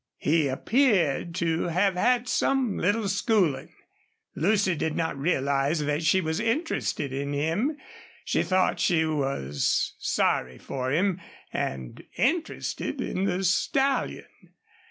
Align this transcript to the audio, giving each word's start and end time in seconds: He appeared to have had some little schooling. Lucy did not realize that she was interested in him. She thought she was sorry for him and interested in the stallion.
He 0.17 0.47
appeared 0.47 1.35
to 1.35 1.65
have 1.67 1.93
had 1.93 2.27
some 2.27 2.75
little 2.79 3.07
schooling. 3.07 3.71
Lucy 4.33 4.73
did 4.73 4.95
not 4.95 5.15
realize 5.15 5.77
that 5.81 6.01
she 6.01 6.21
was 6.21 6.39
interested 6.39 7.13
in 7.13 7.33
him. 7.33 7.77
She 8.25 8.41
thought 8.41 8.79
she 8.79 9.05
was 9.05 9.93
sorry 9.99 10.57
for 10.57 10.89
him 10.89 11.21
and 11.53 12.03
interested 12.17 12.99
in 12.99 13.25
the 13.25 13.43
stallion. 13.43 14.53